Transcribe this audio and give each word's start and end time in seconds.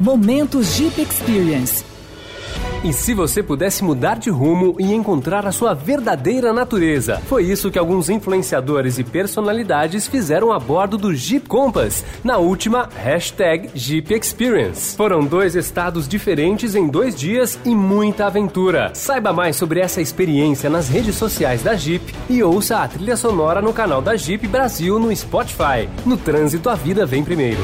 Momentos 0.00 0.76
Jeep 0.76 0.98
Experience. 0.98 1.84
E 2.82 2.90
se 2.90 3.12
você 3.12 3.42
pudesse 3.42 3.84
mudar 3.84 4.18
de 4.18 4.30
rumo 4.30 4.74
e 4.78 4.94
encontrar 4.94 5.44
a 5.44 5.52
sua 5.52 5.74
verdadeira 5.74 6.54
natureza? 6.54 7.20
Foi 7.26 7.44
isso 7.44 7.70
que 7.70 7.78
alguns 7.78 8.08
influenciadores 8.08 8.98
e 8.98 9.04
personalidades 9.04 10.06
fizeram 10.06 10.52
a 10.52 10.58
bordo 10.58 10.96
do 10.96 11.14
Jeep 11.14 11.46
Compass, 11.46 12.02
na 12.24 12.38
última 12.38 12.88
hashtag 12.96 13.68
Jeep 13.74 14.14
Experience. 14.14 14.96
Foram 14.96 15.22
dois 15.22 15.54
estados 15.54 16.08
diferentes 16.08 16.74
em 16.74 16.88
dois 16.88 17.14
dias 17.14 17.58
e 17.66 17.74
muita 17.74 18.24
aventura. 18.24 18.92
Saiba 18.94 19.34
mais 19.34 19.56
sobre 19.56 19.80
essa 19.80 20.00
experiência 20.00 20.70
nas 20.70 20.88
redes 20.88 21.16
sociais 21.16 21.62
da 21.62 21.74
Jeep 21.74 22.14
e 22.30 22.42
ouça 22.42 22.78
a 22.78 22.88
trilha 22.88 23.18
sonora 23.18 23.60
no 23.60 23.74
canal 23.74 24.00
da 24.00 24.16
Jeep 24.16 24.48
Brasil 24.48 24.98
no 24.98 25.14
Spotify. 25.14 25.86
No 26.06 26.16
trânsito, 26.16 26.70
a 26.70 26.74
vida 26.74 27.04
vem 27.04 27.22
primeiro. 27.22 27.60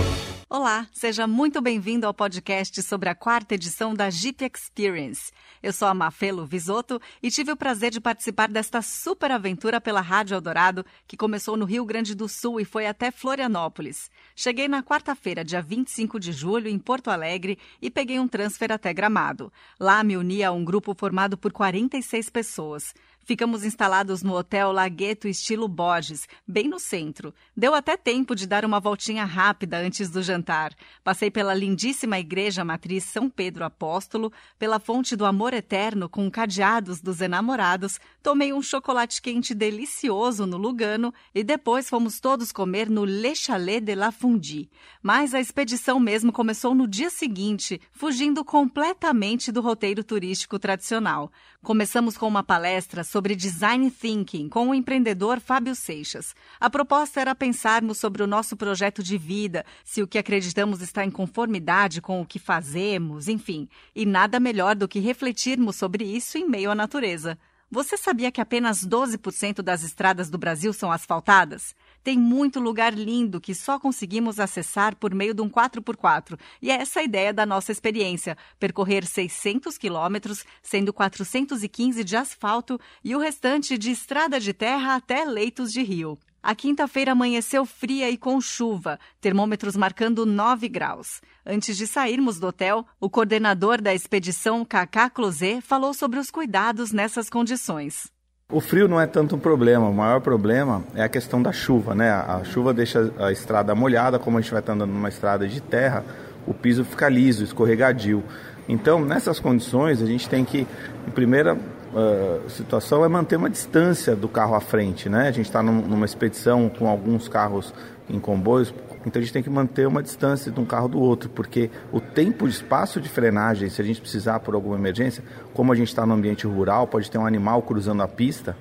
Olá, 0.49 0.87
seja 0.93 1.27
muito 1.27 1.61
bem-vindo 1.61 2.07
ao 2.07 2.15
podcast 2.15 2.81
sobre 2.81 3.09
a 3.09 3.17
quarta 3.17 3.57
edição 3.57 3.93
da 3.93 4.09
Jeep 4.09 4.45
Experience. 4.45 5.33
Eu 5.61 5.73
sou 5.73 5.89
a 5.89 5.93
Mafelo 5.93 6.47
Visoto 6.47 7.03
e 7.21 7.33
tive 7.33 7.51
o 7.51 7.57
prazer 7.57 7.91
de 7.91 8.01
participar 8.01 8.49
desta 8.49 8.81
super 8.81 9.33
aventura 9.33 9.81
pela 9.81 10.01
Rádio 10.01 10.37
Eldorado, 10.37 10.87
que 11.05 11.17
começou 11.17 11.57
no 11.57 11.65
Rio 11.65 11.85
Grande 11.85 12.15
do 12.15 12.29
Sul 12.29 12.61
e 12.61 12.65
foi 12.65 12.87
até 12.87 13.11
Florianópolis. 13.11 14.09
Cheguei 14.37 14.69
na 14.69 14.85
quarta-feira, 14.85 15.45
dia 15.45 15.61
25 15.61 16.21
de 16.21 16.31
julho, 16.31 16.69
em 16.69 16.79
Porto 16.79 17.11
Alegre 17.11 17.59
e 17.83 17.91
peguei 17.91 18.21
um 18.21 18.29
transfer 18.29 18.71
até 18.71 18.95
Gramado. 18.95 19.53
Lá 19.81 20.05
me 20.05 20.17
uni 20.17 20.45
a 20.45 20.53
um 20.53 20.65
grupo 20.65 20.95
formado 20.95 21.37
por 21.37 21.53
46 21.53 22.31
pessoas. 22.31 22.95
Ficamos 23.27 23.65
instalados 23.65 24.23
no 24.23 24.37
Hotel 24.37 24.71
Lagueto 24.71 25.27
estilo 25.27 25.67
Borges, 25.67 26.29
bem 26.47 26.69
no 26.69 26.79
centro. 26.79 27.35
Deu 27.57 27.75
até 27.75 27.97
tempo 27.97 28.37
de 28.37 28.47
dar 28.47 28.65
uma 28.65 28.79
voltinha 28.79 29.25
rápida 29.25 29.79
antes 29.79 30.09
do 30.09 30.23
jantar. 30.23 30.73
Passei 31.03 31.29
pela 31.29 31.53
lindíssima 31.53 32.21
Igreja 32.21 32.65
Matriz 32.65 33.03
São 33.03 33.29
Pedro 33.29 33.65
Apóstolo, 33.65 34.33
pela 34.57 34.79
Fonte 34.79 35.17
do 35.17 35.27
Amor 35.27 35.55
Eterno 35.55 36.09
com 36.09 36.31
cadeados 36.31 37.01
dos 37.01 37.21
enamorados, 37.21 37.99
tomei 38.23 38.53
um 38.53 38.63
chocolate 38.63 39.21
quente 39.21 39.55
delicioso 39.55 40.47
no 40.47 40.57
Lugano 40.57 41.13
e 41.35 41.43
depois 41.43 41.89
fomos 41.89 42.21
todos 42.21 42.53
comer 42.53 42.89
no 42.89 43.05
Le 43.05 43.35
Chalet 43.35 43.81
de 43.81 43.97
la 43.97 44.13
Fondue. 44.13 44.71
Mas 45.03 45.35
a 45.35 45.41
expedição 45.41 45.99
mesmo 45.99 46.31
começou 46.31 46.77
no 46.77 46.87
dia 46.87 47.11
seguinte, 47.11 47.81
fugindo 47.91 48.45
completamente 48.45 49.51
do 49.51 49.61
roteiro 49.61 50.05
turístico 50.05 50.61
tradicional. 50.61 51.33
Começamos 51.61 52.17
com 52.17 52.29
uma 52.29 52.45
palestra 52.45 53.03
sobre 53.03 53.16
design 53.37 53.91
thinking 53.91 54.49
com 54.49 54.69
o 54.69 54.75
empreendedor 54.75 55.41
Fábio 55.41 55.75
Seixas. 55.75 56.35
A 56.61 56.69
proposta 56.69 57.21
era 57.21 57.35
pensarmos 57.35 57.99
sobre 57.99 58.23
o 58.23 58.27
nosso 58.27 58.57
projeto 58.57 59.03
de 59.03 59.17
vida, 59.17 59.65
se 59.85 60.03
o 60.03 60.07
que 60.07 60.19
acreditamos 60.19 60.83
está 60.83 61.05
em 61.05 61.11
conformidade 61.11 62.03
com 62.03 62.21
o 62.21 62.27
que 62.27 62.39
fazemos, 62.39 63.29
enfim. 63.29 63.69
E 63.95 64.05
nada 64.05 64.39
melhor 64.39 64.75
do 64.75 64.87
que 64.87 65.01
refletirmos 65.01 65.77
sobre 65.77 66.05
isso 66.05 66.37
em 66.37 66.49
meio 66.49 66.71
à 66.71 66.75
natureza. 66.75 67.39
Você 67.71 67.97
sabia 67.97 68.31
que 68.31 68.41
apenas 68.41 68.87
12% 68.87 69.61
das 69.61 69.83
estradas 69.83 70.31
do 70.31 70.39
Brasil 70.39 70.73
são 70.73 70.93
asfaltadas? 70.93 71.75
Tem 72.07 72.17
muito 72.17 72.61
lugar 72.61 72.95
lindo 72.95 73.41
que 73.41 73.53
só 73.53 73.81
conseguimos 73.81 74.39
acessar 74.39 74.95
por 74.95 75.13
meio 75.13 75.35
de 75.35 75.43
um 75.43 75.51
4x4. 75.51 76.39
E 76.63 76.71
é 76.71 76.75
essa 76.75 77.01
a 77.01 77.03
ideia 77.03 77.33
da 77.33 77.45
nossa 77.45 77.73
experiência: 77.73 78.39
percorrer 78.61 79.05
600 79.05 79.77
quilômetros, 79.77 80.45
sendo 80.63 80.93
415 80.93 82.05
de 82.05 82.17
asfalto 82.17 82.79
e 83.03 83.13
o 83.17 83.19
restante 83.19 83.77
de 83.77 83.91
estrada 83.91 84.39
de 84.39 84.53
terra 84.53 84.95
até 84.95 85.25
leitos 85.25 85.73
de 85.73 85.83
rio. 85.83 86.17
A 86.41 86.55
quinta-feira 86.55 87.11
amanheceu 87.11 87.67
fria 87.67 88.09
e 88.09 88.17
com 88.17 88.41
chuva, 88.41 89.01
termômetros 89.21 89.77
marcando 89.77 90.25
9 90.25 90.69
graus. 90.69 91.21
Antes 91.45 91.77
de 91.77 91.89
sairmos 91.89 92.39
do 92.39 92.47
hotel, 92.47 92.87
o 93.01 93.11
coordenador 93.11 93.83
da 93.83 93.93
expedição, 93.93 94.65
Kaká 94.65 95.11
Closé, 95.11 95.61
falou 95.61 95.93
sobre 95.93 96.21
os 96.21 96.31
cuidados 96.31 96.93
nessas 96.93 97.29
condições. 97.29 98.15
O 98.53 98.61
frio 98.61 98.87
não 98.87 99.01
é 99.01 99.09
tanto 99.09 99.35
um 99.35 99.41
problema, 99.41 99.89
o 99.89 99.93
maior 99.93 100.21
problema 100.21 100.85
é 100.95 101.03
a 101.03 101.09
questão 101.09 101.43
da 101.43 101.51
chuva, 101.51 101.97
né? 101.97 102.13
A 102.13 102.45
chuva 102.45 102.73
deixa 102.73 103.13
a 103.19 103.33
estrada 103.33 103.75
molhada, 103.75 104.21
como 104.21 104.39
a 104.39 104.41
gente 104.41 104.53
vai 104.53 104.61
estar 104.61 104.73
andando 104.73 104.93
numa 104.93 105.09
estrada 105.09 105.49
de 105.49 105.61
terra, 105.61 106.05
o 106.47 106.55
piso 106.55 106.85
fica 106.85 107.09
liso, 107.09 107.43
escorregadio. 107.43 108.23
Então, 108.69 109.05
nessas 109.05 109.41
condições, 109.41 110.01
a 110.01 110.07
gente 110.07 110.29
tem 110.29 110.45
que, 110.45 110.65
em 111.09 111.11
primeira 111.11 111.55
uh, 111.57 112.49
situação, 112.49 113.05
é 113.05 113.09
manter 113.09 113.35
uma 113.35 113.51
distância 113.51 114.15
do 114.15 114.29
carro 114.29 114.55
à 114.55 114.61
frente, 114.61 115.09
né? 115.09 115.27
A 115.27 115.33
gente 115.33 115.47
está 115.47 115.61
num, 115.61 115.81
numa 115.81 116.07
expedição 116.07 116.69
com 116.69 116.87
alguns 116.87 117.27
carros 117.27 117.75
em 118.09 118.21
comboios, 118.21 118.73
então 119.07 119.21
a 119.21 119.23
gente 119.23 119.33
tem 119.33 119.43
que 119.43 119.49
manter 119.49 119.87
uma 119.87 120.03
distância 120.03 120.51
de 120.51 120.59
um 120.59 120.65
carro 120.65 120.89
do 120.89 121.01
outro, 121.01 121.31
porque 121.31 121.71
o 121.93 122.01
tempo 122.01 122.49
de 122.49 122.55
espaço 122.55 123.01
de 123.01 123.09
frenagem, 123.09 123.71
se 123.71 123.81
a 123.81 123.85
gente 123.85 124.01
precisar 124.01 124.41
por 124.41 124.57
alguma 124.57 124.75
emergência, 124.75 125.23
como 125.55 125.73
a 125.73 125.77
gente 125.77 125.89
está 125.89 126.05
no 126.05 126.13
ambiente 126.13 126.45
rural, 126.45 126.89
pode 126.89 127.09
ter 127.09 127.17
um 127.17 127.25
animal 127.25 127.63
cruzando 127.63 128.03
a 128.03 128.09
pista, 128.09 128.57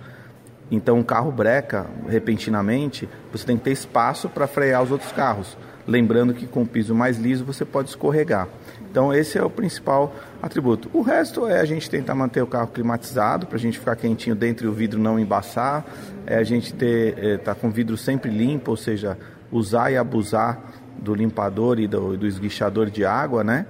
então 0.69 0.99
um 0.99 1.03
carro 1.03 1.31
breca 1.31 1.87
repentinamente, 2.07 3.09
você 3.31 3.43
tem 3.43 3.57
que 3.57 3.63
ter 3.63 3.71
espaço 3.71 4.29
para 4.29 4.45
frear 4.45 4.83
os 4.83 4.91
outros 4.91 5.11
carros. 5.11 5.57
Lembrando 5.87 6.33
que 6.33 6.47
com 6.47 6.63
o 6.63 6.67
piso 6.67 6.95
mais 6.95 7.17
liso 7.17 7.45
você 7.45 7.63
pode 7.63 7.89
escorregar. 7.89 8.47
Então 8.89 9.13
esse 9.13 9.37
é 9.37 9.43
o 9.43 9.49
principal 9.51 10.15
atributo. 10.41 10.89
O 10.91 11.01
resto 11.01 11.47
é 11.47 11.59
a 11.59 11.65
gente 11.65 11.87
tentar 11.89 12.15
manter 12.15 12.41
o 12.41 12.47
carro 12.47 12.67
climatizado 12.67 13.45
para 13.45 13.57
a 13.57 13.59
gente 13.59 13.77
ficar 13.77 13.95
quentinho 13.95 14.35
dentro 14.35 14.65
e 14.65 14.69
o 14.69 14.73
vidro 14.73 14.99
não 14.99 15.19
embaçar. 15.19 15.85
É 16.25 16.37
a 16.37 16.43
gente 16.43 16.73
ter 16.73 17.15
é, 17.19 17.37
tá 17.37 17.53
com 17.53 17.67
o 17.67 17.71
vidro 17.71 17.95
sempre 17.97 18.31
limpo, 18.31 18.71
ou 18.71 18.77
seja, 18.77 19.15
usar 19.51 19.91
e 19.91 19.97
abusar 19.97 20.59
do 20.97 21.13
limpador 21.13 21.79
e 21.79 21.87
do, 21.87 22.17
do 22.17 22.25
esguichador 22.25 22.89
de 22.89 23.05
água, 23.05 23.43
né? 23.43 23.65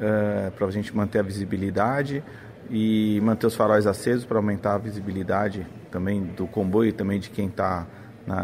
É, 0.00 0.50
para 0.56 0.66
a 0.66 0.70
gente 0.70 0.96
manter 0.96 1.18
a 1.18 1.22
visibilidade 1.22 2.22
e 2.70 3.20
manter 3.22 3.46
os 3.46 3.54
faróis 3.54 3.86
acesos 3.86 4.24
para 4.24 4.38
aumentar 4.38 4.74
a 4.74 4.78
visibilidade 4.78 5.66
também 5.90 6.22
do 6.22 6.46
comboio 6.46 6.88
e 6.88 6.92
também 6.92 7.20
de 7.20 7.28
quem 7.28 7.48
está 7.48 7.86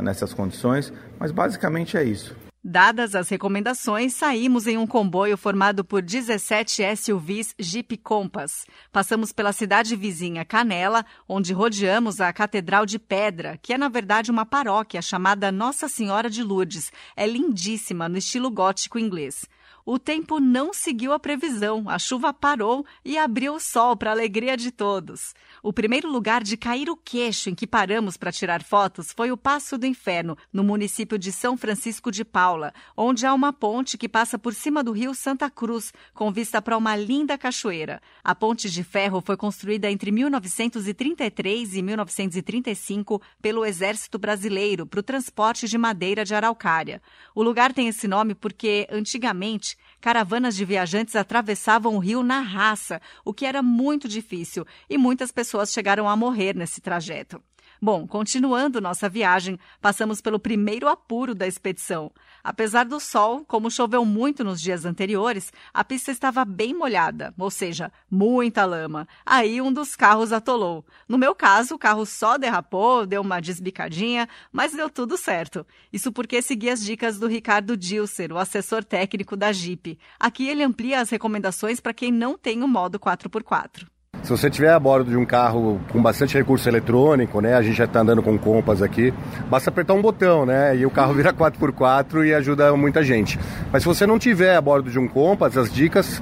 nessas 0.03 0.35
condições. 0.35 0.93
Mas 1.19 1.31
basicamente 1.31 1.97
é 1.97 2.05
isso. 2.05 2.35
Dadas 2.69 3.15
as 3.15 3.29
recomendações, 3.29 4.13
saímos 4.15 4.67
em 4.67 4.77
um 4.77 4.89
comboio 4.89 5.37
formado 5.37 5.85
por 5.85 6.03
17 6.03 6.83
SUVs 6.97 7.55
Jeep 7.57 7.97
Compass. 7.99 8.67
Passamos 8.91 9.31
pela 9.31 9.53
cidade 9.53 9.95
vizinha 9.95 10.45
Canela, 10.45 11.07
onde 11.29 11.53
rodeamos 11.53 12.21
a 12.21 12.33
Catedral 12.33 12.85
de 12.85 12.99
Pedra, 12.99 13.57
que 13.63 13.73
é 13.73 13.79
na 13.79 13.89
verdade 13.89 14.33
uma 14.33 14.45
paróquia 14.45 15.01
chamada 15.01 15.53
Nossa 15.53 15.87
Senhora 15.87 16.29
de 16.29 16.43
Lourdes. 16.43 16.91
É 17.15 17.25
lindíssima 17.25 18.09
no 18.09 18.19
estilo 18.19 18.51
gótico 18.51 18.99
inglês. 18.99 19.49
O 19.89 20.01
tempo 20.01 20.41
não 20.41 20.75
seguiu 20.75 21.13
a 21.13 21.19
previsão, 21.19 21.89
a 21.89 21.97
chuva 21.97 22.35
parou 22.35 22.85
e 23.05 23.17
abriu 23.17 23.55
o 23.55 23.61
sol 23.61 23.97
para 23.97 24.11
a 24.11 24.13
alegria 24.13 24.57
de 24.57 24.73
todos. 24.73 25.33
O 25.63 25.73
primeiro 25.73 26.11
lugar 26.11 26.43
de 26.43 26.57
cair 26.57 26.91
o 26.91 26.97
queixo 26.97 27.51
em 27.51 27.55
que 27.55 27.69
paramos 27.69 28.17
para 28.17 28.33
tirar 28.33 28.65
fotos 28.65 29.13
foi 29.13 29.31
o 29.31 29.37
Passo 29.37 29.79
do 29.79 29.87
Inferno, 29.87 30.37
no 30.53 30.65
município 30.65 31.17
de 31.17 31.31
São 31.31 31.57
Francisco 31.57 32.11
de 32.11 32.25
Paula, 32.25 32.75
onde 32.97 33.25
há 33.25 33.33
uma 33.33 33.53
ponte 33.53 33.97
que 33.97 34.09
passa 34.09 34.37
por 34.37 34.55
cima 34.55 34.83
do 34.83 34.91
rio 34.91 35.15
Santa 35.15 35.49
Cruz, 35.49 35.93
com 36.13 36.33
vista 36.33 36.61
para 36.61 36.77
uma 36.77 36.97
linda 36.97 37.39
cachoeira. 37.39 38.03
A 38.25 38.35
ponte 38.35 38.69
de 38.69 38.83
ferro 38.83 39.23
foi 39.25 39.37
construída 39.37 39.89
entre 39.89 40.11
1933 40.11 41.77
e 41.77 41.83
1935 41.83 43.23
pelo 43.41 43.65
Exército 43.65 44.19
Brasileiro 44.19 44.85
para 44.85 44.99
o 44.99 45.05
transporte 45.05 45.69
de 45.69 45.79
madeira 45.79 46.25
de 46.25 46.35
araucária. 46.35 47.01
O 47.37 47.43
lugar 47.45 47.73
tem 47.73 47.87
esse 47.87 48.09
nome 48.09 48.35
porque, 48.35 48.89
antigamente, 48.91 49.76
caravanas 50.01 50.55
de 50.57 50.65
viajantes 50.65 51.17
atravessavam 51.17 51.97
o 51.97 51.99
rio 51.99 52.23
na 52.23 52.41
raça, 52.41 53.01
o 53.25 53.33
que 53.33 53.47
era 53.47 53.63
muito 53.63 54.09
difícil, 54.09 54.65
e 54.89 54.97
muitas 54.97 55.33
pessoas 55.33 55.73
chegaram 55.73 56.09
a 56.09 56.17
morrer 56.17 56.55
nesse 56.55 56.81
trajeto. 56.81 57.43
Bom, 57.81 58.07
continuando 58.07 58.81
nossa 58.81 59.09
viagem, 59.09 59.59
passamos 59.81 60.21
pelo 60.21 60.39
primeiro 60.39 60.89
apuro 60.89 61.35
da 61.35 61.47
expedição. 61.47 62.11
Apesar 62.43 62.85
do 62.85 62.99
sol, 62.99 63.45
como 63.47 63.71
choveu 63.71 64.05
muito 64.05 64.43
nos 64.43 64.61
dias 64.61 64.87
anteriores, 64.87 65.53
a 65.75 65.85
pista 65.85 66.11
estava 66.11 66.45
bem 66.45 66.73
molhada, 66.73 67.35
ou 67.39 67.51
seja, 67.51 67.93
muita 68.11 68.65
lama. 68.65 69.07
Aí 69.27 69.61
um 69.61 69.73
dos 69.73 69.95
carros 69.95 70.33
atolou. 70.33 70.87
No 71.07 71.19
meu 71.19 71.35
caso, 71.35 71.75
o 71.75 71.79
carro 71.79 72.07
só 72.07 72.39
derrapou, 72.39 73.05
deu 73.05 73.21
uma 73.21 73.41
desbicadinha, 73.41 74.29
mas 74.51 74.73
deu 74.73 74.89
tudo 74.89 75.17
certo. 75.19 75.67
Isso 75.93 76.11
porque 76.11 76.41
segui 76.41 76.71
as 76.71 76.83
dicas 76.83 77.19
do 77.19 77.27
Ricardo 77.27 77.77
Dilser, 77.77 78.33
o 78.33 78.39
assessor 78.39 78.85
técnico 78.85 79.37
da 79.37 79.53
Jeep. 79.53 79.99
Aqui 80.19 80.49
ele 80.49 80.63
amplia 80.63 81.01
as 81.01 81.11
recomendações 81.11 81.79
para 81.79 81.93
quem 81.93 82.11
não 82.11 82.39
tem 82.39 82.63
o 82.63 82.69
modo 82.69 82.99
4x4. 82.99 83.87
Se 84.27 84.31
você 84.33 84.49
estiver 84.49 84.73
a 84.73 84.81
bordo 84.81 85.09
de 85.09 85.17
um 85.17 85.25
carro 85.25 85.81
com 85.93 86.03
bastante 86.03 86.37
recurso 86.37 86.69
eletrônico, 86.69 87.41
né? 87.41 87.55
A 87.55 87.63
gente 87.63 87.77
já 87.77 87.85
está 87.85 88.01
andando 88.01 88.21
com 88.25 88.37
compas 88.37 88.83
aqui, 88.83 89.15
basta 89.49 89.71
apertar 89.71 89.95
um 89.95 90.03
botão, 90.03 90.45
né? 90.45 90.77
E 90.77 90.85
o 90.85 90.91
carro 90.91 91.15
vira 91.15 91.33
4x4 91.33 92.27
e 92.27 92.35
ajuda 92.35 92.77
muita 92.77 93.05
gente. 93.05 93.39
Mas 93.71 93.85
se 93.85 93.89
você 93.89 94.05
não 94.05 94.19
tiver 94.19 94.57
a 94.57 94.61
bordo 94.61 94.91
de 94.91 94.99
um 94.99 95.07
Compass, 95.07 95.57
as 95.57 95.73
dicas 95.73 96.21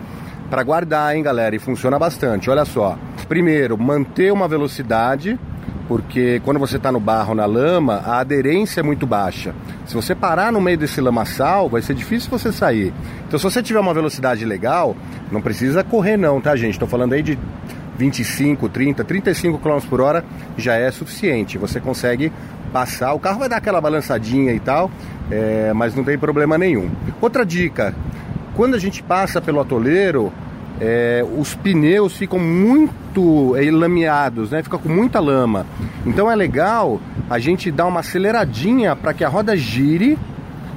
para 0.51 0.63
guardar, 0.63 1.17
hein, 1.17 1.23
galera? 1.23 1.57
E 1.57 1.59
funciona 1.59 1.99
bastante. 1.99 2.51
Olha 2.51 2.67
só. 2.67 2.99
Primeiro, 3.27 3.79
manter 3.79 4.31
uma 4.35 4.47
velocidade, 4.47 5.41
porque 5.89 6.43
quando 6.45 6.61
você 6.61 6.77
está 6.77 6.93
no 6.93 7.01
barro, 7.01 7.35
na 7.35 7.47
lama, 7.47 8.03
a 8.05 8.19
aderência 8.19 8.81
é 8.81 8.83
muito 8.83 9.07
baixa. 9.07 9.55
Se 9.87 9.95
você 9.95 10.15
parar 10.15 10.53
no 10.53 10.61
meio 10.61 10.77
desse 10.77 11.01
lamaçal, 11.01 11.71
vai 11.71 11.81
ser 11.81 11.95
difícil 11.95 12.31
você 12.31 12.53
sair. 12.53 12.93
Então, 13.27 13.39
se 13.39 13.45
você 13.45 13.63
tiver 13.63 13.81
uma 13.81 13.95
velocidade 13.95 14.45
legal, 14.45 14.95
não 15.33 15.41
precisa 15.41 15.83
correr 15.83 16.19
não, 16.19 16.39
tá, 16.39 16.55
gente? 16.55 16.73
Estou 16.73 16.87
falando 16.87 17.15
aí 17.15 17.23
de 17.23 17.39
25, 17.99 18.69
30, 18.69 19.05
35 19.05 19.59
km 19.59 19.79
por 19.89 20.01
hora 20.01 20.25
já 20.57 20.75
é 20.75 20.91
suficiente. 20.91 21.59
Você 21.59 21.81
consegue 21.81 22.33
passar, 22.73 23.13
o 23.15 23.21
carro 23.21 23.39
vai 23.39 23.49
dar 23.49 23.59
aquela 23.59 23.81
balançadinha 23.81 24.53
e 24.53 24.61
tal, 24.61 24.91
é, 25.31 25.73
mas 25.73 25.95
não 25.95 26.03
tem 26.03 26.19
problema 26.19 26.59
nenhum. 26.59 26.91
Outra 27.21 27.45
dica: 27.45 27.95
quando 28.55 28.75
a 28.75 28.79
gente 28.79 29.03
passa 29.03 29.41
pelo 29.41 29.61
atoleiro, 29.61 30.33
é, 30.81 31.25
os 31.39 31.55
pneus 31.55 32.17
ficam 32.17 32.39
muito 32.39 33.55
é, 33.57 33.71
lameados, 33.71 34.51
né? 34.51 34.63
Fica 34.63 34.79
com 34.79 34.89
muita 34.89 35.21
lama. 35.21 35.67
Então 36.05 36.31
é 36.31 36.35
legal 36.35 37.01
a 37.31 37.39
gente 37.39 37.71
dar 37.71 37.87
uma 37.87 38.01
aceleradinha 38.01 38.97
para 38.97 39.15
que 39.15 39.25
a 39.25 39.29
roda 39.29 39.57
gire 39.57 40.19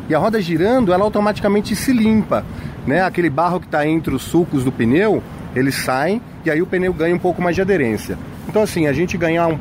e 0.09 0.15
a 0.15 0.19
roda 0.19 0.41
girando, 0.41 0.93
ela 0.93 1.03
automaticamente 1.03 1.75
se 1.75 1.91
limpa, 1.91 2.45
né? 2.85 3.01
Aquele 3.01 3.29
barro 3.29 3.59
que 3.59 3.65
está 3.65 3.85
entre 3.85 4.13
os 4.13 4.21
sulcos 4.21 4.63
do 4.63 4.71
pneu, 4.71 5.21
eles 5.55 5.75
saem 5.75 6.21
e 6.45 6.51
aí 6.51 6.61
o 6.61 6.67
pneu 6.67 6.93
ganha 6.93 7.15
um 7.15 7.19
pouco 7.19 7.41
mais 7.41 7.55
de 7.55 7.61
aderência. 7.61 8.17
Então 8.47 8.61
assim, 8.61 8.87
a 8.87 8.93
gente 8.93 9.17
ganhar 9.17 9.57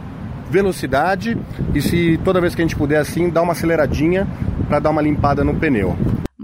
velocidade 0.50 1.36
e 1.74 1.82
se 1.82 2.20
toda 2.24 2.40
vez 2.40 2.54
que 2.54 2.62
a 2.62 2.64
gente 2.64 2.76
puder 2.76 2.98
assim, 2.98 3.28
dar 3.28 3.42
uma 3.42 3.52
aceleradinha 3.52 4.26
para 4.68 4.78
dar 4.78 4.90
uma 4.90 5.02
limpada 5.02 5.42
no 5.42 5.54
pneu. 5.54 5.96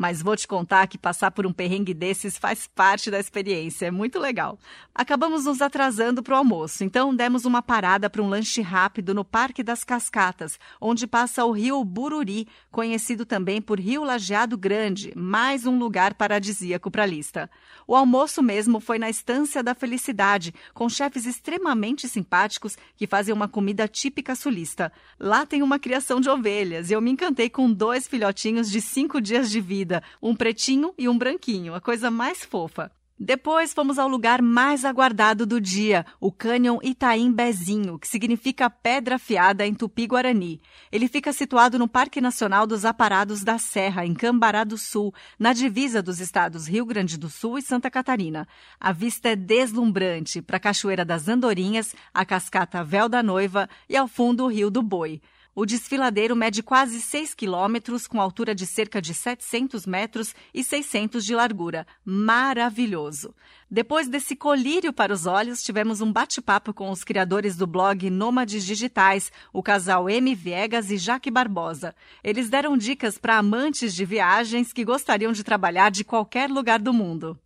Mas 0.03 0.21
vou 0.21 0.37
te 0.37 0.49
contar 0.49 0.89
que 0.89 0.99
passar 0.99 1.31
por 1.31 1.47
um 1.47 1.53
perrengue 1.53 1.95
desses 1.95 2.37
faz 2.37 2.67
parte 2.67 3.09
da 3.09 3.21
experiência, 3.21 3.87
é 3.87 3.91
muito 3.93 4.19
legal. 4.19 4.59
Acabamos 4.93 5.45
nos 5.45 5.63
atrasando 5.63 6.25
para 6.25 6.35
o 6.35 6.39
almoço, 6.39 6.83
então 6.83 7.15
demos 7.15 7.45
uma 7.45 7.63
parada 7.63 8.11
para 8.11 8.21
um 8.21 8.29
lanche 8.29 8.61
rápido 8.61 9.15
no 9.15 9.25
Parque 9.25 9.63
das 9.63 9.85
Cascatas, 9.85 10.59
onde 10.81 11.07
passa 11.07 11.45
o 11.45 11.53
rio 11.53 11.85
Bururi, 11.85 12.49
conhecido 12.69 13.25
também 13.25 13.63
por 13.63 13.79
Rio 13.79 14.03
Lajeado 14.03 14.59
Grande, 14.59 15.13
mais 15.15 15.67
um 15.67 15.79
lugar 15.79 16.15
paradisíaco 16.15 16.91
para 16.91 17.05
a 17.05 17.07
lista. 17.07 17.49
O 17.87 17.95
almoço 17.95 18.43
mesmo 18.43 18.81
foi 18.81 18.99
na 18.99 19.09
Estância 19.09 19.63
da 19.63 19.73
Felicidade, 19.73 20.53
com 20.75 20.89
chefes 20.89 21.27
extremamente 21.27 22.09
simpáticos 22.09 22.77
que 22.97 23.07
fazem 23.07 23.33
uma 23.33 23.47
comida 23.47 23.87
típica 23.87 24.35
sulista. 24.35 24.93
Lá 25.17 25.47
tem 25.47 25.63
uma 25.63 25.79
criação 25.79 26.21
de 26.21 26.29
ovelhas 26.29 26.91
e 26.91 26.93
eu 26.93 27.01
me 27.01 27.13
encantei 27.13 27.49
com 27.49 27.73
dois 27.73 28.09
filhotinhos 28.09 28.69
de 28.69 28.81
cinco 28.81 29.21
dias 29.21 29.49
de 29.49 29.61
vida 29.61 29.92
um 30.23 30.37
pretinho 30.37 30.95
e 30.97 31.09
um 31.09 31.19
branquinho, 31.19 31.75
a 31.75 31.81
coisa 31.81 32.09
mais 32.09 32.45
fofa. 32.45 32.93
Depois 33.25 33.73
fomos 33.73 34.01
ao 34.01 34.09
lugar 34.09 34.43
mais 34.43 34.85
aguardado 34.85 35.47
do 35.47 35.61
dia, 35.61 36.05
o 36.19 36.33
Cânion 36.33 36.79
Itaim 36.83 37.31
Bezinho, 37.31 37.97
que 37.97 38.09
significa 38.09 38.69
Pedra 38.69 39.15
Afiada 39.15 39.65
em 39.65 39.75
Tupi-Guarani. 39.75 40.61
Ele 40.91 41.07
fica 41.07 41.33
situado 41.33 41.79
no 41.79 41.87
Parque 41.87 42.21
Nacional 42.21 42.67
dos 42.67 42.85
Aparados 42.85 43.45
da 43.45 43.59
Serra, 43.59 44.05
em 44.05 44.13
Cambará 44.13 44.65
do 44.65 44.77
Sul, 44.77 45.15
na 45.39 45.53
divisa 45.53 46.03
dos 46.03 46.19
estados 46.19 46.67
Rio 46.67 46.85
Grande 46.85 47.17
do 47.17 47.31
Sul 47.31 47.59
e 47.59 47.63
Santa 47.63 47.89
Catarina. 47.89 48.49
A 48.81 48.91
vista 48.91 49.29
é 49.29 49.37
deslumbrante 49.37 50.43
para 50.43 50.57
a 50.57 50.61
Cachoeira 50.61 51.05
das 51.05 51.29
Andorinhas, 51.29 51.95
a 52.13 52.25
Cascata 52.25 52.83
Véu 52.83 53.09
da 53.09 53.23
Noiva 53.23 53.69
e 53.89 53.97
ao 53.97 54.09
fundo 54.09 54.45
o 54.45 54.49
Rio 54.49 54.69
do 54.69 54.83
Boi. 54.83 55.23
O 55.55 55.67
desfiladeiro 55.67 56.35
mede 56.35 56.63
quase 56.63 56.99
6 56.99 57.35
quilômetros, 57.35 58.07
com 58.07 58.19
altura 58.19 58.55
de 58.55 58.65
cerca 58.65 59.03
de 59.03 59.13
700 59.13 59.85
metros 59.87 60.35
e 60.55 60.65
600 60.65 61.23
de 61.23 61.35
largura. 61.35 61.87
Maravilhoso! 62.03 63.35
Depois 63.71 64.09
desse 64.09 64.35
colírio 64.35 64.95
para 64.95 65.13
os 65.13 65.27
olhos, 65.27 65.63
tivemos 65.63 66.01
um 66.01 66.11
bate-papo 66.11 66.73
com 66.73 66.91
os 66.91 67.05
criadores 67.05 67.55
do 67.55 67.67
blog 67.67 68.09
Nômades 68.09 68.65
Digitais, 68.65 69.31
o 69.53 69.63
casal 69.63 70.09
M. 70.09 70.35
Viegas 70.35 70.91
e 70.91 70.97
Jaque 70.97 71.31
Barbosa. 71.31 71.95
Eles 72.25 72.49
deram 72.49 72.75
dicas 72.75 73.19
para 73.19 73.37
amantes 73.37 73.95
de 73.95 74.07
viagens 74.07 74.73
que 74.73 74.87
gostariam 74.87 75.33
de 75.33 75.45
trabalhar 75.45 75.91
de 75.91 76.03
qualquer 76.03 76.49
lugar 76.49 76.79
do 76.79 76.95
mundo. 76.95 77.39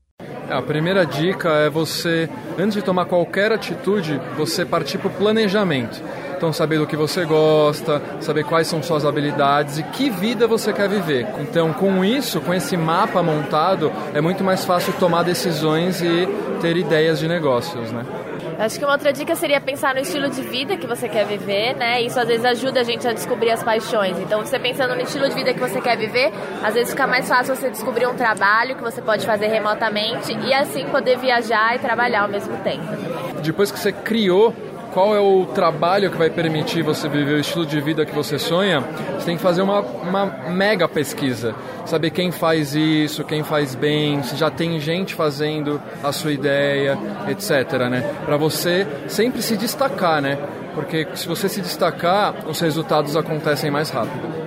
A 0.48 0.62
primeira 0.62 1.04
dica 1.04 1.48
é 1.48 1.68
você, 1.68 2.30
antes 2.56 2.74
de 2.74 2.82
tomar 2.82 3.06
qualquer 3.06 3.50
atitude, 3.50 4.20
você 4.36 4.64
partir 4.64 4.98
para 4.98 5.08
o 5.08 5.14
planejamento. 5.14 6.00
Então, 6.36 6.52
saber 6.52 6.78
do 6.78 6.86
que 6.86 6.96
você 6.96 7.24
gosta, 7.24 8.02
saber 8.20 8.44
quais 8.44 8.66
são 8.66 8.82
suas 8.82 9.06
habilidades 9.06 9.78
e 9.78 9.82
que 9.82 10.10
vida 10.10 10.46
você 10.46 10.72
quer 10.72 10.88
viver. 10.88 11.26
Então, 11.40 11.72
com 11.72 12.04
isso, 12.04 12.40
com 12.42 12.52
esse 12.52 12.76
mapa 12.76 13.22
montado, 13.22 13.90
é 14.12 14.20
muito 14.20 14.44
mais 14.44 14.64
fácil 14.64 14.92
tomar 14.94 15.22
decisões 15.22 16.02
e 16.02 16.28
ter 16.60 16.76
ideias 16.76 17.18
de 17.18 17.26
negócios, 17.26 17.90
né? 17.90 18.04
Acho 18.58 18.78
que 18.78 18.84
uma 18.84 18.92
outra 18.92 19.12
dica 19.12 19.34
seria 19.34 19.60
pensar 19.60 19.94
no 19.94 20.00
estilo 20.00 20.30
de 20.30 20.40
vida 20.40 20.78
que 20.78 20.86
você 20.86 21.08
quer 21.08 21.26
viver, 21.26 21.74
né? 21.76 22.00
Isso 22.00 22.18
às 22.18 22.26
vezes 22.26 22.44
ajuda 22.44 22.80
a 22.80 22.84
gente 22.84 23.06
a 23.06 23.12
descobrir 23.12 23.50
as 23.50 23.62
paixões. 23.62 24.18
Então, 24.18 24.44
você 24.44 24.58
pensando 24.58 24.94
no 24.94 25.02
estilo 25.02 25.28
de 25.28 25.34
vida 25.34 25.52
que 25.52 25.60
você 25.60 25.78
quer 25.80 25.96
viver, 25.96 26.32
às 26.62 26.72
vezes 26.72 26.90
fica 26.90 27.06
mais 27.06 27.28
fácil 27.28 27.54
você 27.54 27.68
descobrir 27.68 28.06
um 28.06 28.14
trabalho 28.14 28.74
que 28.74 28.82
você 28.82 29.02
pode 29.02 29.26
fazer 29.26 29.48
remotamente 29.48 30.32
e 30.32 30.54
assim 30.54 30.86
poder 30.86 31.18
viajar 31.18 31.76
e 31.76 31.78
trabalhar 31.80 32.22
ao 32.22 32.28
mesmo 32.28 32.56
tempo. 32.58 32.86
Depois 33.42 33.70
que 33.70 33.78
você 33.78 33.92
criou 33.92 34.54
qual 34.96 35.14
é 35.14 35.20
o 35.20 35.44
trabalho 35.44 36.10
que 36.10 36.16
vai 36.16 36.30
permitir 36.30 36.80
você 36.80 37.06
viver 37.06 37.34
o 37.34 37.38
estilo 37.38 37.66
de 37.66 37.78
vida 37.82 38.06
que 38.06 38.14
você 38.14 38.38
sonha, 38.38 38.80
você 38.80 39.26
tem 39.26 39.36
que 39.36 39.42
fazer 39.42 39.60
uma, 39.60 39.80
uma 39.80 40.24
mega 40.48 40.88
pesquisa. 40.88 41.54
Saber 41.84 42.08
quem 42.08 42.32
faz 42.32 42.74
isso, 42.74 43.22
quem 43.22 43.44
faz 43.44 43.74
bem, 43.74 44.22
se 44.22 44.34
já 44.36 44.50
tem 44.50 44.80
gente 44.80 45.14
fazendo 45.14 45.78
a 46.02 46.12
sua 46.12 46.32
ideia, 46.32 46.98
etc. 47.28 47.72
Né? 47.90 48.10
Para 48.24 48.38
você 48.38 48.86
sempre 49.06 49.42
se 49.42 49.58
destacar, 49.58 50.22
né? 50.22 50.38
Porque 50.74 51.06
se 51.12 51.28
você 51.28 51.46
se 51.46 51.60
destacar, 51.60 52.48
os 52.48 52.58
resultados 52.58 53.18
acontecem 53.18 53.70
mais 53.70 53.90
rápido. 53.90 54.45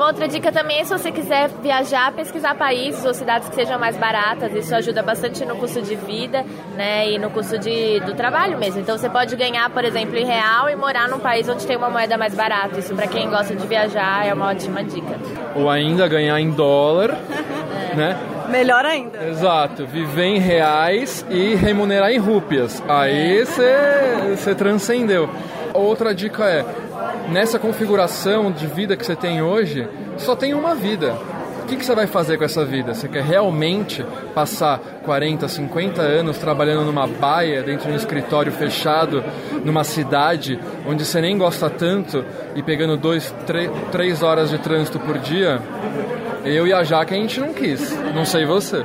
Uma 0.00 0.06
outra 0.06 0.26
dica 0.26 0.50
também 0.50 0.80
é 0.80 0.84
se 0.84 0.90
você 0.90 1.12
quiser 1.12 1.50
viajar, 1.62 2.10
pesquisar 2.12 2.54
países 2.54 3.04
ou 3.04 3.12
cidades 3.12 3.50
que 3.50 3.54
sejam 3.54 3.78
mais 3.78 3.98
baratas. 3.98 4.50
Isso 4.54 4.74
ajuda 4.74 5.02
bastante 5.02 5.44
no 5.44 5.56
custo 5.56 5.82
de 5.82 5.94
vida, 5.94 6.42
né, 6.74 7.10
e 7.10 7.18
no 7.18 7.28
custo 7.28 7.58
de, 7.58 8.00
do 8.00 8.14
trabalho 8.14 8.56
mesmo. 8.56 8.80
Então 8.80 8.96
você 8.96 9.10
pode 9.10 9.36
ganhar, 9.36 9.68
por 9.68 9.84
exemplo, 9.84 10.16
em 10.16 10.24
real 10.24 10.70
e 10.70 10.74
morar 10.74 11.06
num 11.06 11.18
país 11.18 11.46
onde 11.50 11.66
tem 11.66 11.76
uma 11.76 11.90
moeda 11.90 12.16
mais 12.16 12.34
barata. 12.34 12.80
Isso 12.80 12.94
para 12.94 13.06
quem 13.06 13.28
gosta 13.28 13.54
de 13.54 13.66
viajar 13.66 14.26
é 14.26 14.32
uma 14.32 14.48
ótima 14.48 14.82
dica. 14.82 15.18
Ou 15.54 15.68
ainda 15.68 16.08
ganhar 16.08 16.40
em 16.40 16.50
dólar, 16.50 17.10
é. 17.92 17.92
né? 17.94 18.18
Melhor 18.48 18.86
ainda. 18.86 19.22
Exato, 19.28 19.84
viver 19.84 20.24
em 20.24 20.38
reais 20.38 21.26
e 21.28 21.54
remunerar 21.56 22.10
em 22.10 22.16
rúpias. 22.16 22.82
Aí 22.88 23.44
você 23.44 24.54
transcendeu. 24.54 25.28
Outra 25.74 26.14
dica 26.14 26.44
é 26.46 26.64
nessa 27.28 27.58
configuração 27.58 28.50
de 28.50 28.66
vida 28.66 28.96
que 28.96 29.04
você 29.04 29.14
tem 29.14 29.42
hoje, 29.42 29.88
só 30.16 30.34
tem 30.34 30.54
uma 30.54 30.74
vida. 30.74 31.16
O 31.62 31.66
que, 31.70 31.76
que 31.76 31.84
você 31.84 31.94
vai 31.94 32.06
fazer 32.08 32.36
com 32.36 32.42
essa 32.42 32.64
vida? 32.64 32.94
Você 32.94 33.06
quer 33.06 33.22
realmente 33.22 34.04
passar 34.34 34.80
40, 35.04 35.46
50 35.46 36.02
anos 36.02 36.38
trabalhando 36.38 36.84
numa 36.84 37.06
baia, 37.06 37.62
dentro 37.62 37.86
de 37.86 37.92
um 37.92 37.96
escritório 37.96 38.50
fechado, 38.50 39.22
numa 39.64 39.84
cidade 39.84 40.58
onde 40.84 41.04
você 41.04 41.20
nem 41.20 41.38
gosta 41.38 41.70
tanto 41.70 42.24
e 42.56 42.62
pegando 42.62 42.96
dois, 42.96 43.32
três 43.92 44.22
horas 44.22 44.50
de 44.50 44.58
trânsito 44.58 44.98
por 44.98 45.18
dia? 45.18 45.60
Eu 46.44 46.66
e 46.66 46.72
a 46.72 46.82
Jaque 46.82 47.14
a 47.14 47.16
gente 47.16 47.38
não 47.38 47.52
quis. 47.52 47.96
Não 48.14 48.24
sei 48.24 48.44
você. 48.44 48.82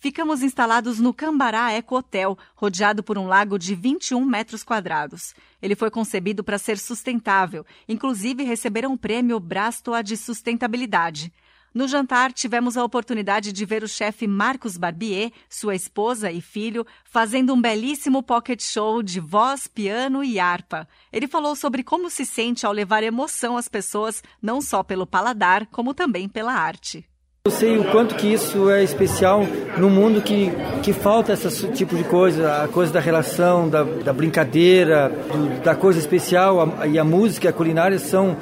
Ficamos 0.00 0.44
instalados 0.44 1.00
no 1.00 1.12
Cambará 1.12 1.72
Eco 1.72 1.96
Hotel, 1.96 2.38
rodeado 2.54 3.02
por 3.02 3.18
um 3.18 3.26
lago 3.26 3.58
de 3.58 3.74
21 3.74 4.24
metros 4.24 4.62
quadrados. 4.62 5.34
Ele 5.60 5.74
foi 5.74 5.90
concebido 5.90 6.44
para 6.44 6.56
ser 6.56 6.78
sustentável, 6.78 7.66
inclusive 7.88 8.44
receberam 8.44 8.92
o 8.92 8.98
prêmio 8.98 9.40
Brastoa 9.40 10.00
de 10.00 10.16
Sustentabilidade. 10.16 11.32
No 11.74 11.88
jantar, 11.88 12.32
tivemos 12.32 12.76
a 12.76 12.84
oportunidade 12.84 13.52
de 13.52 13.64
ver 13.64 13.82
o 13.82 13.88
chefe 13.88 14.26
Marcos 14.28 14.76
Barbier, 14.76 15.32
sua 15.50 15.74
esposa 15.74 16.30
e 16.30 16.40
filho, 16.40 16.86
fazendo 17.04 17.52
um 17.52 17.60
belíssimo 17.60 18.22
pocket 18.22 18.62
show 18.62 19.02
de 19.02 19.18
voz, 19.18 19.66
piano 19.66 20.22
e 20.22 20.38
harpa. 20.38 20.88
Ele 21.12 21.26
falou 21.26 21.56
sobre 21.56 21.82
como 21.82 22.08
se 22.08 22.24
sente 22.24 22.64
ao 22.64 22.72
levar 22.72 23.02
emoção 23.02 23.56
às 23.56 23.68
pessoas, 23.68 24.22
não 24.40 24.60
só 24.60 24.84
pelo 24.84 25.06
paladar, 25.06 25.66
como 25.66 25.92
também 25.92 26.28
pela 26.28 26.52
arte. 26.52 27.04
Eu 27.46 27.52
sei 27.52 27.78
o 27.78 27.84
quanto 27.84 28.14
que 28.14 28.26
isso 28.26 28.68
é 28.68 28.82
especial 28.82 29.46
no 29.78 29.88
mundo 29.88 30.20
que, 30.20 30.52
que 30.82 30.92
falta 30.92 31.32
esse 31.32 31.68
tipo 31.68 31.96
de 31.96 32.04
coisa, 32.04 32.64
a 32.64 32.68
coisa 32.68 32.92
da 32.92 33.00
relação, 33.00 33.68
da, 33.68 33.84
da 33.84 34.12
brincadeira, 34.12 35.10
do, 35.32 35.62
da 35.62 35.74
coisa 35.74 35.98
especial, 35.98 36.74
a, 36.78 36.86
e 36.86 36.98
a 36.98 37.04
música, 37.04 37.48
a 37.48 37.52
culinária 37.52 37.98
são 37.98 38.36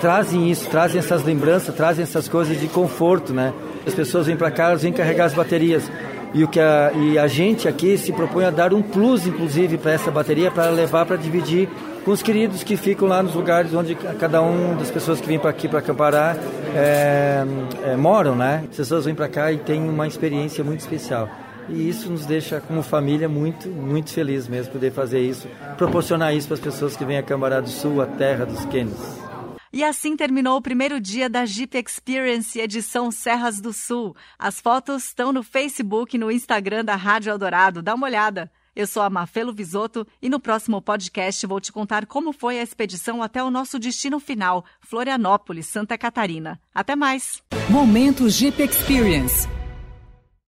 trazem 0.00 0.50
isso, 0.50 0.68
trazem 0.70 0.98
essas 0.98 1.22
lembranças, 1.22 1.74
trazem 1.74 2.02
essas 2.02 2.28
coisas 2.28 2.58
de 2.58 2.66
conforto, 2.68 3.32
né? 3.32 3.52
As 3.86 3.94
pessoas 3.94 4.26
vêm 4.26 4.36
para 4.36 4.50
cá, 4.50 4.70
elas 4.70 4.82
vêm 4.82 4.92
carregar 4.92 5.26
as 5.26 5.34
baterias. 5.34 5.90
E, 6.34 6.44
o 6.44 6.48
que 6.48 6.60
a, 6.60 6.92
e 6.94 7.18
a 7.18 7.26
gente 7.26 7.66
aqui 7.66 7.96
se 7.96 8.12
propõe 8.12 8.44
a 8.44 8.50
dar 8.50 8.74
um 8.74 8.82
plus, 8.82 9.26
inclusive, 9.26 9.78
para 9.78 9.92
essa 9.92 10.10
bateria, 10.10 10.50
para 10.50 10.68
levar 10.70 11.06
para 11.06 11.16
dividir 11.16 11.68
com 12.06 12.12
os 12.12 12.22
queridos 12.22 12.62
que 12.62 12.76
ficam 12.76 13.08
lá 13.08 13.20
nos 13.20 13.34
lugares 13.34 13.74
onde 13.74 13.96
cada 13.96 14.40
um 14.40 14.76
das 14.76 14.92
pessoas 14.92 15.20
que 15.20 15.26
vêm 15.26 15.40
para 15.40 15.50
aqui 15.50 15.66
para 15.66 15.80
acamparar 15.80 16.36
é, 16.72 17.44
é, 17.82 17.96
moram, 17.96 18.36
né? 18.36 18.64
As 18.70 18.76
pessoas 18.76 19.06
vêm 19.06 19.14
para 19.14 19.28
cá 19.28 19.50
e 19.50 19.58
têm 19.58 19.80
uma 19.88 20.06
experiência 20.06 20.62
muito 20.62 20.78
especial. 20.78 21.28
E 21.68 21.88
isso 21.88 22.08
nos 22.08 22.24
deixa, 22.24 22.60
como 22.60 22.80
família, 22.80 23.28
muito, 23.28 23.68
muito 23.68 24.12
feliz 24.12 24.46
mesmo 24.46 24.74
poder 24.74 24.92
fazer 24.92 25.18
isso, 25.18 25.48
proporcionar 25.76 26.32
isso 26.32 26.46
para 26.46 26.54
as 26.54 26.60
pessoas 26.60 26.96
que 26.96 27.04
vêm 27.04 27.18
a 27.18 27.24
Cambará 27.24 27.58
do 27.60 27.68
Sul, 27.68 28.00
a 28.00 28.06
terra 28.06 28.46
dos 28.46 28.64
Quênios. 28.66 29.00
E 29.72 29.82
assim 29.82 30.16
terminou 30.16 30.58
o 30.58 30.62
primeiro 30.62 31.00
dia 31.00 31.28
da 31.28 31.44
Jeep 31.44 31.76
Experience 31.76 32.56
edição 32.56 33.10
Serras 33.10 33.60
do 33.60 33.72
Sul. 33.72 34.14
As 34.38 34.60
fotos 34.60 35.06
estão 35.06 35.32
no 35.32 35.42
Facebook 35.42 36.14
e 36.14 36.20
no 36.20 36.30
Instagram 36.30 36.84
da 36.84 36.94
Rádio 36.94 37.30
Eldorado. 37.30 37.82
Dá 37.82 37.96
uma 37.96 38.06
olhada. 38.06 38.48
Eu 38.76 38.86
sou 38.86 39.02
a 39.02 39.08
Mafelo 39.08 39.54
Visoto 39.54 40.06
e 40.20 40.28
no 40.28 40.38
próximo 40.38 40.82
podcast 40.82 41.46
vou 41.46 41.58
te 41.58 41.72
contar 41.72 42.04
como 42.04 42.30
foi 42.30 42.60
a 42.60 42.62
expedição 42.62 43.22
até 43.22 43.42
o 43.42 43.50
nosso 43.50 43.78
destino 43.78 44.20
final, 44.20 44.66
Florianópolis, 44.80 45.66
Santa 45.66 45.96
Catarina. 45.96 46.60
Até 46.74 46.94
mais! 46.94 47.42
Momento 47.70 48.28
Jeep 48.28 48.62
Experience. 48.62 49.48